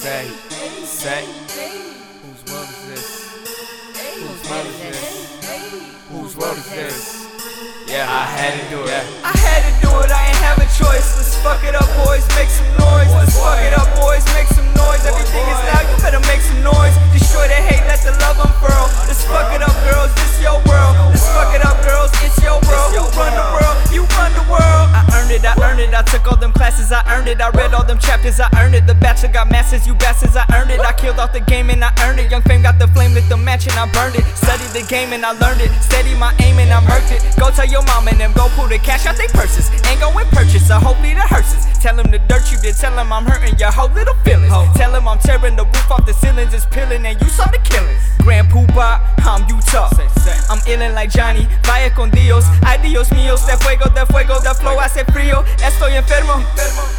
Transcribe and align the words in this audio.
Say, 0.00 0.32
say, 0.88 1.28
whose 2.24 2.40
world 2.48 2.64
is 2.72 2.88
this? 2.88 3.04
Whose 4.16 4.42
world 4.48 4.66
is 4.72 4.80
this? 4.80 4.96
Whose 6.08 6.36
world 6.40 6.56
is 6.56 6.70
this? 6.72 7.28
Yeah, 7.84 8.08
I 8.08 8.24
had 8.24 8.56
to 8.56 8.64
do 8.72 8.80
it. 8.80 9.04
I 9.20 9.36
had 9.36 9.60
to 9.60 9.72
do 9.84 9.92
it, 10.00 10.08
I 10.08 10.32
ain't 10.32 10.40
have 10.40 10.56
a 10.56 10.64
choice. 10.72 11.04
Let's 11.20 11.36
fuck 11.44 11.60
it 11.68 11.76
up, 11.76 11.84
boys, 12.00 12.24
make 12.32 12.48
some 12.48 12.72
noise. 12.80 13.12
Let's 13.12 13.36
fuck 13.36 13.60
it 13.60 13.76
up, 13.76 13.92
boys, 14.00 14.24
make 14.32 14.48
some 14.48 14.64
noise. 14.72 15.04
Everything 15.04 15.44
is 15.44 15.60
loud, 15.68 15.84
you 15.84 15.96
better 16.00 16.24
make 16.32 16.40
some 16.48 16.64
noise. 16.64 16.96
Destroy 17.12 17.44
the 17.52 17.60
hate, 17.60 17.84
let 17.84 18.00
the 18.00 18.16
love 18.24 18.40
unfurl. 18.40 18.88
Let's 19.04 19.20
fuck 19.28 19.52
it 19.52 19.60
up, 19.60 19.76
girls, 19.84 20.08
this 20.16 20.40
your 20.40 20.56
world. 20.64 20.96
Let's 21.12 21.28
fuck 21.28 21.52
it 21.52 21.60
up, 21.60 21.76
girls, 21.84 22.08
it's 22.24 22.40
your 22.40 22.56
world. 22.56 22.88
You 22.96 23.04
run 23.20 23.36
the 23.36 23.46
world, 23.52 23.76
you 23.92 24.08
run 24.16 24.32
the 24.32 24.48
world. 24.48 24.88
I 24.96 25.04
earned 25.12 25.28
it, 25.28 25.44
I 25.44 25.52
earned 25.60 25.84
it. 25.84 25.92
I 25.92 26.00
took 26.08 26.24
all 26.24 26.40
them 26.40 26.56
classes, 26.56 26.88
I 26.88 27.04
earned 27.12 27.28
it. 27.28 27.44
I 27.44 27.52
all 27.74 27.84
them 27.84 27.98
chapters, 27.98 28.40
I 28.40 28.48
earned 28.58 28.74
it. 28.74 28.86
The 28.86 28.94
bachelor 28.94 29.32
got 29.32 29.50
masters, 29.50 29.86
you 29.86 29.94
bastards, 29.94 30.36
I 30.36 30.44
earned 30.54 30.70
it. 30.70 30.80
I 30.80 30.92
killed 30.92 31.18
off 31.18 31.32
the 31.32 31.40
game 31.40 31.70
and 31.70 31.84
I 31.84 31.92
earned 32.02 32.20
it. 32.20 32.30
Young 32.30 32.42
fame 32.42 32.62
got 32.62 32.78
the 32.78 32.88
flame, 32.88 33.14
lit 33.14 33.28
the 33.28 33.36
match 33.36 33.66
and 33.66 33.76
I 33.78 33.90
burned 33.92 34.16
it. 34.16 34.24
Studied 34.36 34.70
the 34.70 34.86
game 34.88 35.12
and 35.12 35.24
I 35.24 35.32
learned 35.32 35.60
it. 35.60 35.70
Steady 35.82 36.14
my 36.14 36.34
aim 36.40 36.58
and 36.58 36.70
I 36.72 36.80
murked 36.82 37.12
it. 37.12 37.22
Go 37.38 37.50
tell 37.50 37.66
your 37.66 37.82
mom 37.84 38.08
and 38.08 38.18
them, 38.18 38.32
go 38.32 38.48
pull 38.56 38.68
the 38.68 38.78
cash 38.78 39.06
out 39.06 39.16
they 39.16 39.28
purses. 39.28 39.70
Ain't 39.86 40.00
going 40.00 40.26
purchase, 40.28 40.66
so 40.66 40.78
hopefully 40.78 41.14
the 41.14 41.22
hearses. 41.22 41.66
Tell 41.80 41.96
them 41.96 42.10
the 42.10 42.18
dirt 42.18 42.50
you 42.52 42.58
did, 42.58 42.76
tell 42.76 42.94
them 42.94 43.12
I'm 43.12 43.24
hurting 43.24 43.58
your 43.58 43.72
whole 43.72 43.90
little 43.90 44.14
feelings. 44.24 44.52
Tell 44.76 44.92
them 44.92 45.08
I'm 45.08 45.18
tearing 45.18 45.56
the 45.56 45.64
roof 45.64 45.90
off 45.90 46.06
the 46.06 46.14
ceilings, 46.14 46.54
it's 46.54 46.66
peeling 46.66 47.06
and 47.06 47.20
you 47.20 47.28
saw 47.28 47.46
the 47.46 47.58
killings. 47.58 48.02
Grand 48.18 48.48
Puba, 48.48 49.00
I'm 49.24 49.48
Utah. 49.48 49.88
Illin' 50.70 50.94
like 50.94 51.10
Johnny, 51.10 51.46
vaya 51.64 51.92
con 51.94 52.10
Dios. 52.10 52.44
Ay 52.64 52.78
Dios 52.78 53.10
mío, 53.12 53.36
de 53.46 53.56
fuego, 53.58 53.88
de 53.90 54.06
fuego, 54.06 54.40
the 54.40 54.54
flow 54.54 54.78
hace 54.78 55.04
frío. 55.04 55.44
Estoy 55.62 55.94
enfermo. 55.94 56.34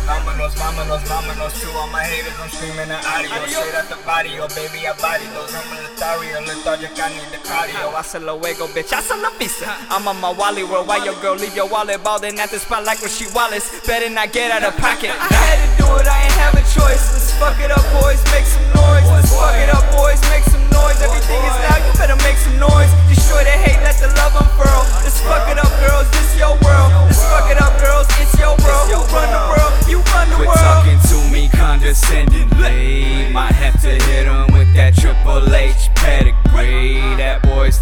Vámonos, 0.06 0.56
vámonos, 0.56 1.08
vámonos 1.08 1.54
To 1.54 1.70
all 1.78 1.88
my 1.88 2.04
haters, 2.04 2.34
I'm 2.42 2.50
screaming 2.50 2.92
an 2.92 3.00
audio 3.06 3.32
Straight 3.48 3.76
out 3.76 3.88
the 3.88 3.96
body, 4.04 4.40
oh 4.40 4.48
baby, 4.50 4.86
I 4.86 4.94
body 5.00 5.24
those 5.32 5.54
I'm 5.56 5.72
a 5.72 5.88
lethario, 5.88 6.46
lethargic, 6.46 7.00
I 7.00 7.10
need 7.14 7.32
the 7.32 7.40
cardio 7.48 7.92
said 8.04 8.24
luego, 8.24 8.68
bitch, 8.68 8.92
la 8.92 9.30
vista. 9.40 9.72
I'm 9.90 10.08
on 10.08 10.20
my 10.20 10.32
Wally 10.32 10.64
world. 10.64 10.88
Why 10.88 10.98
your 11.06 11.16
girl 11.22 11.36
leave 11.36 11.56
your 11.56 11.70
wallet 11.70 12.04
ballin' 12.04 12.40
at 12.40 12.50
the 12.50 12.60
spot 12.60 12.84
like 12.84 13.00
Rasheed 13.00 13.34
Wallace? 13.34 13.86
Better 13.88 14.10
not 14.10 14.34
get 14.34 14.52
out 14.52 14.64
of 14.64 14.76
pocket. 14.78 15.12
I 15.12 15.32
had 15.32 15.60
to 15.64 15.68
do 15.78 15.88
it, 15.96 16.08
I 16.08 16.24
ain't 16.26 16.41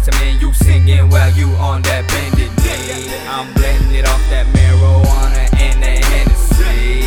to 0.04 0.12
me, 0.20 0.38
you 0.38 0.52
singing 0.52 1.08
while 1.10 1.30
you 1.32 1.46
on 1.56 1.82
that 1.82 2.06
bended 2.08 2.50
knee. 2.64 3.12
I'm 3.28 3.52
blending 3.54 3.94
it 3.94 4.06
off 4.08 4.22
that 4.30 4.46
marijuana 4.46 5.44
and 5.60 5.82
that 5.82 6.04
Hennessy. 6.04 7.04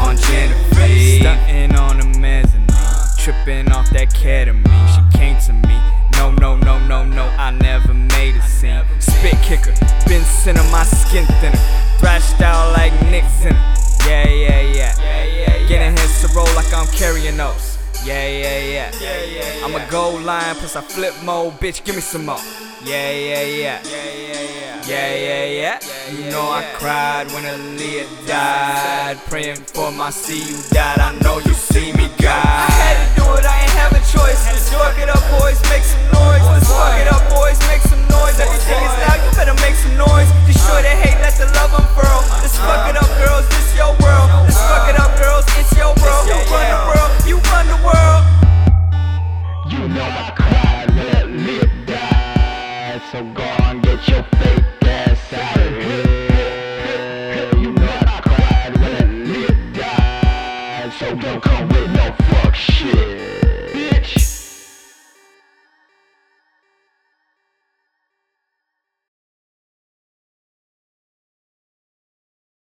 On 0.00 0.16
Genevieve. 0.16 1.20
Stunting 1.20 1.76
on 1.76 1.98
the 1.98 2.18
mezzanine. 2.18 2.68
Tripping 3.18 3.70
off 3.72 3.90
that 3.90 4.10
ketamine. 4.10 4.88
She 4.94 5.18
came 5.18 5.38
to 5.46 5.52
me. 5.68 5.78
No, 6.16 6.30
no, 6.32 6.56
no, 6.56 6.78
no, 6.86 7.04
no, 7.04 7.24
I 7.36 7.50
never 7.50 7.92
made 7.92 8.36
a 8.36 8.42
scene. 8.42 8.82
Spit 9.00 9.36
kicker, 9.42 9.74
been 10.06 10.24
center, 10.24 10.62
my 10.70 10.84
skin 10.84 11.26
thinner. 11.40 11.58
Thrashed 11.98 12.40
out 12.40 12.72
like 12.72 12.92
Nixon. 13.10 13.56
Yeah, 14.06 14.28
yeah, 14.28 14.60
yeah. 14.60 15.66
Getting 15.68 15.92
hits 15.92 16.22
to 16.22 16.28
roll 16.34 16.46
like 16.54 16.72
I'm 16.72 16.86
carrying 16.88 17.36
those. 17.36 17.73
Yeah, 18.04 18.28
yeah, 18.28 18.58
yeah. 18.58 18.92
yeah, 19.00 19.22
yeah, 19.24 19.54
yeah. 19.58 19.64
I'm 19.64 19.74
a 19.74 19.90
gold 19.90 20.22
line, 20.22 20.54
plus 20.56 20.76
I 20.76 20.82
flip 20.82 21.14
mode, 21.22 21.54
bitch, 21.54 21.82
give 21.84 21.94
me 21.94 22.02
some 22.02 22.26
more. 22.26 22.38
Yeah, 22.84 23.10
yeah, 23.10 23.42
yeah. 23.42 23.80
Yeah, 24.86 25.14
yeah, 25.14 25.44
yeah. 25.44 25.78
You 26.12 26.30
know 26.30 26.42
I 26.50 26.62
cried 26.74 27.28
when 27.32 27.44
Aaliyah 27.44 28.26
died. 28.26 29.16
Praying 29.30 29.56
for 29.56 29.90
my 29.90 30.10
see 30.10 30.40
you 30.52 30.60
died. 30.70 30.98
I 30.98 31.18
know 31.20 31.38
you 31.38 31.54
see 31.54 31.94
me, 31.94 32.04
I 32.04 32.16
God. 32.20 32.70
had 32.70 33.16
to 33.16 33.22
do 33.22 33.32
it, 33.38 33.43
So 53.14 53.22
go 53.22 53.44
get 53.82 54.08
your 54.08 54.24
fake 54.24 54.64
ass 54.82 55.32
out 55.34 55.56
of 55.56 55.72
here. 55.84 57.50
You 57.60 57.70
know 57.72 58.00
I 58.06 58.20
when. 58.80 59.08
So 60.98 61.14
don't 61.14 61.40
come 61.40 61.68
with 61.68 61.90
no 61.92 62.12
fuck 62.28 62.54
shit. 62.56 63.23